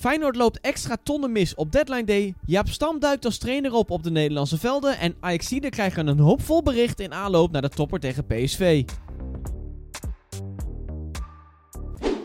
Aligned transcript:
Feyenoord 0.00 0.36
loopt 0.36 0.60
extra 0.60 0.96
tonnen 1.02 1.32
mis 1.32 1.54
op 1.54 1.72
deadline 1.72 2.04
day. 2.04 2.34
Jaap 2.46 2.68
Stam 2.68 2.98
duikt 2.98 3.24
als 3.24 3.38
trainer 3.38 3.72
op 3.72 3.90
op 3.90 4.02
de 4.02 4.10
Nederlandse 4.10 4.58
velden. 4.58 4.98
En 4.98 5.14
Ajaxide 5.20 5.68
krijgen 5.68 6.06
een 6.06 6.18
hoopvol 6.18 6.62
bericht 6.62 7.00
in 7.00 7.12
aanloop 7.12 7.50
naar 7.50 7.62
de 7.62 7.68
topper 7.68 8.00
tegen 8.00 8.26
PSV. 8.26 8.84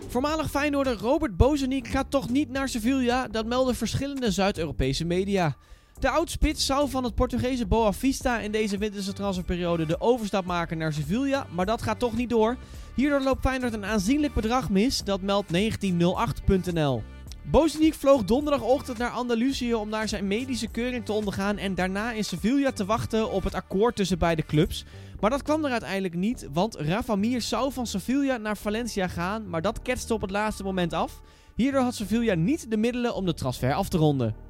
Voormalig 0.07 0.49
Feyenoorder 0.49 0.97
Robert 0.97 1.37
Bozeniek 1.37 1.87
gaat 1.87 2.11
toch 2.11 2.29
niet 2.29 2.49
naar 2.49 2.69
Sevilla, 2.69 3.27
dat 3.27 3.45
melden 3.45 3.75
verschillende 3.75 4.31
Zuid-Europese 4.31 5.05
media. 5.05 5.55
De 5.99 6.09
oudspits 6.09 6.65
zou 6.65 6.89
van 6.89 7.03
het 7.03 7.15
Portugese 7.15 7.65
Boa 7.65 7.93
Vista 7.93 8.39
in 8.39 8.51
deze 8.51 8.77
winterse 8.77 9.13
transferperiode 9.13 9.85
de 9.85 10.01
overstap 10.01 10.45
maken 10.45 10.77
naar 10.77 10.93
Sevilla, 10.93 11.47
maar 11.51 11.65
dat 11.65 11.81
gaat 11.81 11.99
toch 11.99 12.15
niet 12.15 12.29
door. 12.29 12.57
Hierdoor 12.93 13.21
loopt 13.21 13.41
Feyenoord 13.41 13.73
een 13.73 13.85
aanzienlijk 13.85 14.33
bedrag 14.33 14.69
mis, 14.69 15.03
dat 15.03 15.21
meldt 15.21 15.53
1908.nl. 15.53 17.03
Bozeniek 17.51 17.93
vloog 17.93 18.23
donderdagochtend 18.23 18.97
naar 18.97 19.09
Andalusië 19.09 19.73
om 19.73 19.91
daar 19.91 20.07
zijn 20.07 20.27
medische 20.27 20.67
keuring 20.67 21.05
te 21.05 21.13
ondergaan 21.13 21.57
en 21.57 21.75
daarna 21.75 22.11
in 22.11 22.23
Sevilla 22.23 22.71
te 22.71 22.85
wachten 22.85 23.31
op 23.31 23.43
het 23.43 23.53
akkoord 23.53 23.95
tussen 23.95 24.17
beide 24.17 24.45
clubs. 24.45 24.85
Maar 25.19 25.29
dat 25.29 25.41
kwam 25.41 25.65
er 25.65 25.71
uiteindelijk 25.71 26.13
niet, 26.13 26.47
want 26.53 26.75
Rafa 26.75 27.15
Mir 27.15 27.41
zou 27.41 27.71
van 27.71 27.87
Sevilla 27.87 28.37
naar 28.37 28.57
Valencia 28.57 29.07
gaan, 29.07 29.49
maar 29.49 29.61
dat 29.61 29.81
ketste 29.81 30.13
op 30.13 30.21
het 30.21 30.31
laatste 30.31 30.63
moment 30.63 30.93
af. 30.93 31.21
Hierdoor 31.55 31.81
had 31.81 31.95
Sevilla 31.95 32.33
niet 32.33 32.71
de 32.71 32.77
middelen 32.77 33.15
om 33.15 33.25
de 33.25 33.33
transfer 33.33 33.73
af 33.73 33.89
te 33.89 33.97
ronden. 33.97 34.44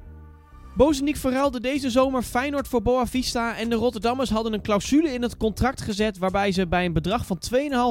Bozeniek 0.76 1.16
verruilde 1.16 1.60
deze 1.60 1.90
zomer 1.90 2.22
Feyenoord 2.22 2.68
voor 2.68 2.82
Boa 2.82 3.06
Vista 3.06 3.56
en 3.56 3.68
de 3.68 3.74
Rotterdammers 3.74 4.30
hadden 4.30 4.52
een 4.52 4.62
clausule 4.62 5.12
in 5.12 5.22
het 5.22 5.36
contract 5.36 5.80
gezet 5.80 6.18
waarbij 6.18 6.52
ze 6.52 6.66
bij 6.66 6.84
een 6.84 6.92
bedrag 6.92 7.26
van 7.26 7.38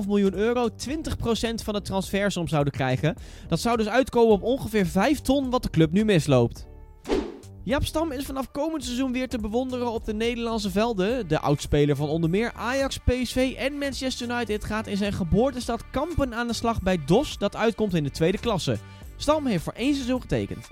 2,5 0.04 0.08
miljoen 0.08 0.34
euro 0.34 0.70
20% 0.70 0.72
van 1.64 1.74
de 1.74 1.82
transfersom 1.82 2.48
zouden 2.48 2.74
krijgen. 2.74 3.16
Dat 3.48 3.60
zou 3.60 3.78
dus 3.78 3.88
uitkomen 3.88 4.34
op 4.34 4.44
ongeveer 4.44 4.86
5 4.86 5.20
ton 5.22 5.50
wat 5.50 5.64
de 5.64 5.70
club 5.70 5.92
nu 5.92 6.06
misloopt. 6.06 6.68
Jaap 7.64 7.86
Stam 7.86 8.12
is 8.12 8.26
vanaf 8.26 8.52
komend 8.52 8.84
seizoen 8.84 9.12
weer 9.12 9.30
te 9.30 9.40
bewonderen 9.40 9.92
op 9.92 10.06
de 10.06 10.14
Nederlandse 10.14 10.72
velden. 10.72 11.28
De 11.28 11.40
oudspeler 11.40 11.96
van 11.96 12.10
onder 12.10 12.30
meer 12.30 12.52
Ajax, 12.54 12.98
PSV 12.98 13.56
en 13.58 13.78
Manchester 13.78 14.30
United 14.30 14.64
gaat 14.64 14.88
in 14.88 14.98
zijn 14.98 15.14
geboortestad 15.14 15.90
Kampen 15.92 16.34
aan 16.34 16.48
de 16.48 16.54
slag 16.54 16.82
bij 16.82 17.00
DOS, 17.06 17.38
dat 17.38 17.56
uitkomt 17.56 17.94
in 17.94 18.04
de 18.04 18.12
tweede 18.12 18.38
klasse. 18.38 18.78
Stam 19.16 19.46
heeft 19.46 19.64
voor 19.64 19.74
één 19.74 19.94
seizoen 19.94 20.22
getekend. 20.22 20.68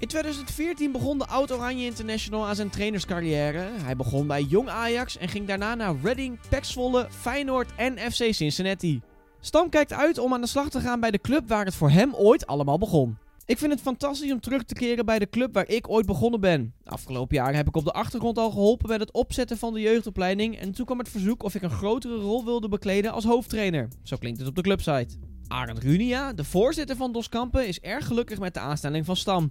In 0.00 0.08
2014 0.08 0.92
begon 0.92 1.18
de 1.18 1.26
Oud-Oranje 1.26 1.84
International 1.84 2.46
aan 2.46 2.54
zijn 2.54 2.70
trainerscarrière. 2.70 3.70
Hij 3.82 3.96
begon 3.96 4.26
bij 4.26 4.42
Jong 4.42 4.68
Ajax 4.68 5.16
en 5.16 5.28
ging 5.28 5.46
daarna 5.46 5.74
naar 5.74 5.94
Reading, 6.02 6.38
Pek 6.48 6.64
Zwolle, 6.64 7.06
Feyenoord 7.10 7.68
en 7.76 7.98
FC 7.98 8.34
Cincinnati. 8.34 9.00
Stam 9.40 9.68
kijkt 9.68 9.92
uit 9.92 10.18
om 10.18 10.32
aan 10.32 10.40
de 10.40 10.46
slag 10.46 10.68
te 10.68 10.80
gaan 10.80 11.00
bij 11.00 11.10
de 11.10 11.20
club 11.20 11.48
waar 11.48 11.64
het 11.64 11.74
voor 11.74 11.90
hem 11.90 12.14
ooit 12.14 12.46
allemaal 12.46 12.78
begon. 12.78 13.18
Ik 13.46 13.58
vind 13.58 13.72
het 13.72 13.80
fantastisch 13.80 14.32
om 14.32 14.40
terug 14.40 14.64
te 14.64 14.74
keren 14.74 15.06
bij 15.06 15.18
de 15.18 15.28
club 15.28 15.54
waar 15.54 15.68
ik 15.68 15.88
ooit 15.88 16.06
begonnen 16.06 16.40
ben. 16.40 16.74
Afgelopen 16.84 17.36
jaren 17.36 17.56
heb 17.56 17.68
ik 17.68 17.76
op 17.76 17.84
de 17.84 17.92
achtergrond 17.92 18.38
al 18.38 18.50
geholpen 18.50 18.88
bij 18.88 18.96
het 18.96 19.12
opzetten 19.12 19.58
van 19.58 19.74
de 19.74 19.80
jeugdopleiding 19.80 20.58
en 20.58 20.72
toen 20.72 20.86
kwam 20.86 20.98
het 20.98 21.08
verzoek 21.08 21.42
of 21.42 21.54
ik 21.54 21.62
een 21.62 21.70
grotere 21.70 22.16
rol 22.16 22.44
wilde 22.44 22.68
bekleden 22.68 23.12
als 23.12 23.24
hoofdtrainer. 23.24 23.88
Zo 24.02 24.16
klinkt 24.16 24.38
het 24.38 24.48
op 24.48 24.54
de 24.54 24.62
clubsite. 24.62 25.16
Arend 25.46 25.78
Runia, 25.78 26.32
de 26.32 26.44
voorzitter 26.44 26.96
van 26.96 27.12
Dos 27.12 27.28
Kampen, 27.28 27.66
is 27.66 27.80
erg 27.80 28.06
gelukkig 28.06 28.38
met 28.38 28.54
de 28.54 28.60
aanstelling 28.60 29.04
van 29.04 29.16
Stam. 29.16 29.50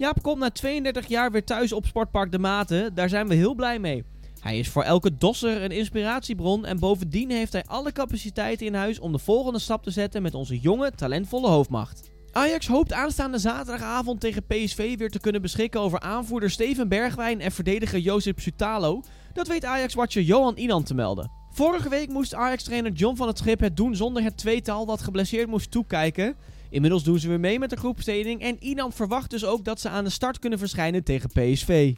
Jaap 0.00 0.22
komt 0.22 0.38
na 0.38 0.50
32 0.50 1.06
jaar 1.06 1.30
weer 1.30 1.44
thuis 1.44 1.72
op 1.72 1.86
Sportpark 1.86 2.32
De 2.32 2.38
Maten. 2.38 2.94
Daar 2.94 3.08
zijn 3.08 3.28
we 3.28 3.34
heel 3.34 3.54
blij 3.54 3.78
mee. 3.78 4.04
Hij 4.40 4.58
is 4.58 4.68
voor 4.68 4.82
elke 4.82 5.16
dosser 5.16 5.62
een 5.62 5.70
inspiratiebron 5.70 6.64
en 6.64 6.78
bovendien 6.78 7.30
heeft 7.30 7.52
hij 7.52 7.64
alle 7.64 7.92
capaciteiten 7.92 8.66
in 8.66 8.74
huis 8.74 8.98
om 8.98 9.12
de 9.12 9.18
volgende 9.18 9.58
stap 9.58 9.82
te 9.82 9.90
zetten 9.90 10.22
met 10.22 10.34
onze 10.34 10.58
jonge, 10.58 10.90
talentvolle 10.90 11.48
hoofdmacht. 11.48 12.10
Ajax 12.32 12.66
hoopt 12.66 12.92
aanstaande 12.92 13.38
zaterdagavond 13.38 14.20
tegen 14.20 14.46
PSV 14.46 14.98
weer 14.98 15.10
te 15.10 15.20
kunnen 15.20 15.42
beschikken 15.42 15.80
over 15.80 16.00
aanvoerder 16.00 16.50
Steven 16.50 16.88
Bergwijn 16.88 17.40
en 17.40 17.52
verdediger 17.52 17.98
Josip 17.98 18.40
Sutalo. 18.40 19.02
Dat 19.32 19.48
weet 19.48 19.64
Ajax-watcher 19.64 20.22
Johan 20.22 20.56
Inan 20.56 20.82
te 20.82 20.94
melden. 20.94 21.30
Vorige 21.50 21.88
week 21.88 22.08
moest 22.08 22.34
Ajax-trainer 22.34 22.92
John 22.92 23.16
van 23.16 23.26
het 23.26 23.38
Schip 23.38 23.60
het 23.60 23.76
doen 23.76 23.96
zonder 23.96 24.22
het 24.22 24.36
tweetal 24.36 24.86
dat 24.86 25.02
geblesseerd 25.02 25.48
moest 25.48 25.70
toekijken. 25.70 26.36
Inmiddels 26.70 27.04
doen 27.04 27.18
ze 27.18 27.28
weer 27.28 27.40
mee 27.40 27.58
met 27.58 27.70
de 27.70 27.76
groepsteding 27.76 28.40
en 28.40 28.64
Inan 28.64 28.92
verwacht 28.92 29.30
dus 29.30 29.44
ook 29.44 29.64
dat 29.64 29.80
ze 29.80 29.88
aan 29.88 30.04
de 30.04 30.10
start 30.10 30.38
kunnen 30.38 30.58
verschijnen 30.58 31.04
tegen 31.04 31.28
PSV. 31.28 31.94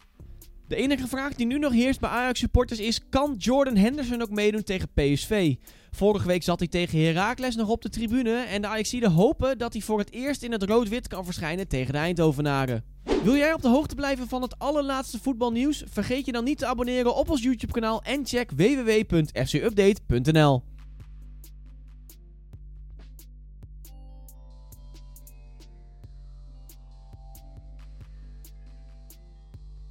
De 0.68 0.76
enige 0.76 1.08
vraag 1.08 1.34
die 1.34 1.46
nu 1.46 1.58
nog 1.58 1.72
heerst 1.72 2.00
bij 2.00 2.10
Ajax 2.10 2.38
supporters 2.38 2.80
is: 2.80 3.08
kan 3.08 3.34
Jordan 3.38 3.76
Henderson 3.76 4.22
ook 4.22 4.30
meedoen 4.30 4.64
tegen 4.64 4.88
PSV? 4.94 5.54
Vorige 5.90 6.26
week 6.26 6.42
zat 6.42 6.58
hij 6.58 6.68
tegen 6.68 7.04
Heracles 7.04 7.56
nog 7.56 7.68
op 7.68 7.82
de 7.82 7.88
tribune 7.88 8.36
en 8.36 8.62
de 8.62 8.68
Ajaxiden 8.68 9.10
hopen 9.10 9.58
dat 9.58 9.72
hij 9.72 9.82
voor 9.82 9.98
het 9.98 10.12
eerst 10.12 10.42
in 10.42 10.52
het 10.52 10.62
rood-wit 10.62 11.08
kan 11.08 11.24
verschijnen 11.24 11.68
tegen 11.68 11.92
de 11.92 11.98
Eindhovenaren. 11.98 12.84
Wil 13.22 13.36
jij 13.36 13.52
op 13.52 13.62
de 13.62 13.68
hoogte 13.68 13.94
blijven 13.94 14.28
van 14.28 14.42
het 14.42 14.58
allerlaatste 14.58 15.18
voetbalnieuws? 15.18 15.84
Vergeet 15.86 16.26
je 16.26 16.32
dan 16.32 16.44
niet 16.44 16.58
te 16.58 16.66
abonneren 16.66 17.14
op 17.14 17.30
ons 17.30 17.42
YouTube 17.42 17.72
kanaal 17.72 18.02
en 18.02 18.26
check 18.26 18.50
www.fcupdate.nl 18.50 20.71